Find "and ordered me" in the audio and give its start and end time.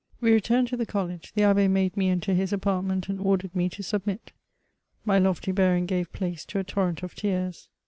3.07-3.69